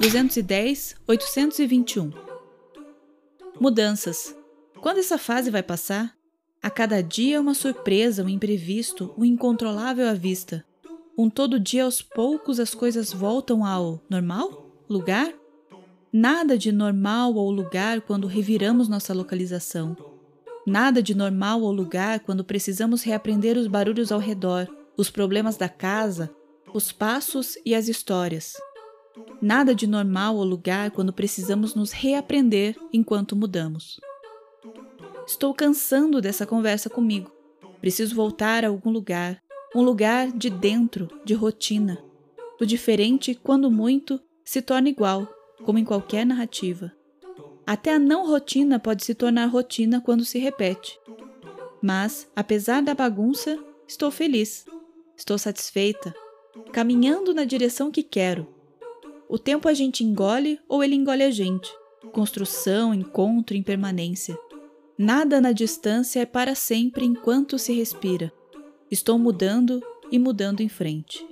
Duzentos 0.00 0.38
e 0.38 0.42
dez, 0.42 0.96
oitocentos 1.06 1.58
e 1.58 1.66
vinte 1.66 1.96
e 1.96 2.00
um. 2.00 2.10
Mudanças. 3.60 4.34
Quando 4.80 4.96
essa 4.96 5.18
fase 5.18 5.50
vai 5.50 5.62
passar? 5.62 6.16
A 6.62 6.70
cada 6.70 7.02
dia 7.02 7.38
uma 7.38 7.52
surpresa, 7.52 8.24
um 8.24 8.28
imprevisto, 8.30 9.12
um 9.18 9.24
incontrolável 9.26 10.08
à 10.08 10.14
vista. 10.14 10.64
Um 11.16 11.28
todo 11.28 11.60
dia 11.60 11.84
aos 11.84 12.00
poucos 12.00 12.58
as 12.58 12.74
coisas 12.74 13.12
voltam 13.12 13.66
ao 13.66 14.00
normal? 14.08 14.66
Lugar? 14.88 15.30
Nada 16.10 16.56
de 16.56 16.72
normal 16.72 17.34
ou 17.34 17.50
lugar 17.50 18.00
quando 18.00 18.26
reviramos 18.26 18.88
nossa 18.88 19.12
localização. 19.12 19.94
Nada 20.70 21.02
de 21.02 21.16
normal 21.16 21.62
ou 21.62 21.72
lugar 21.72 22.20
quando 22.20 22.44
precisamos 22.44 23.02
reaprender 23.02 23.58
os 23.58 23.66
barulhos 23.66 24.12
ao 24.12 24.20
redor, 24.20 24.68
os 24.96 25.10
problemas 25.10 25.56
da 25.56 25.68
casa, 25.68 26.30
os 26.72 26.92
passos 26.92 27.58
e 27.66 27.74
as 27.74 27.88
histórias. 27.88 28.52
Nada 29.42 29.74
de 29.74 29.88
normal 29.88 30.36
ou 30.36 30.44
lugar 30.44 30.92
quando 30.92 31.12
precisamos 31.12 31.74
nos 31.74 31.90
reaprender 31.90 32.76
enquanto 32.92 33.34
mudamos. 33.34 34.00
Estou 35.26 35.52
cansando 35.52 36.20
dessa 36.20 36.46
conversa 36.46 36.88
comigo. 36.88 37.32
Preciso 37.80 38.14
voltar 38.14 38.64
a 38.64 38.68
algum 38.68 38.92
lugar, 38.92 39.42
um 39.74 39.82
lugar 39.82 40.30
de 40.30 40.50
dentro, 40.50 41.08
de 41.24 41.34
rotina. 41.34 41.98
O 42.60 42.64
diferente, 42.64 43.34
quando 43.34 43.72
muito, 43.72 44.20
se 44.44 44.62
torna 44.62 44.88
igual, 44.88 45.26
como 45.64 45.80
em 45.80 45.84
qualquer 45.84 46.24
narrativa. 46.24 46.92
Até 47.70 47.94
a 47.94 48.00
não 48.00 48.26
rotina 48.26 48.80
pode 48.80 49.04
se 49.04 49.14
tornar 49.14 49.46
rotina 49.46 50.00
quando 50.00 50.24
se 50.24 50.40
repete. 50.40 50.98
Mas, 51.80 52.28
apesar 52.34 52.82
da 52.82 52.96
bagunça, 52.96 53.56
estou 53.86 54.10
feliz. 54.10 54.66
Estou 55.16 55.38
satisfeita, 55.38 56.12
caminhando 56.72 57.32
na 57.32 57.44
direção 57.44 57.92
que 57.92 58.02
quero. 58.02 58.44
O 59.28 59.38
tempo 59.38 59.68
a 59.68 59.72
gente 59.72 60.02
engole 60.02 60.58
ou 60.68 60.82
ele 60.82 60.96
engole 60.96 61.22
a 61.22 61.30
gente. 61.30 61.70
Construção, 62.10 62.92
encontro, 62.92 63.56
impermanência. 63.56 64.36
Nada 64.98 65.40
na 65.40 65.52
distância 65.52 66.18
é 66.18 66.26
para 66.26 66.56
sempre 66.56 67.04
enquanto 67.04 67.56
se 67.56 67.72
respira. 67.72 68.32
Estou 68.90 69.16
mudando 69.16 69.80
e 70.10 70.18
mudando 70.18 70.60
em 70.60 70.68
frente. 70.68 71.24